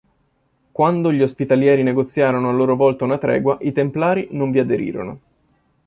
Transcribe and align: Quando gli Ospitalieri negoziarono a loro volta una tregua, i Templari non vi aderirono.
Quando 0.71 1.11
gli 1.13 1.21
Ospitalieri 1.21 1.83
negoziarono 1.83 2.49
a 2.49 2.51
loro 2.51 2.75
volta 2.75 3.03
una 3.03 3.19
tregua, 3.19 3.59
i 3.61 3.71
Templari 3.71 4.29
non 4.31 4.49
vi 4.49 4.57
aderirono. 4.57 5.19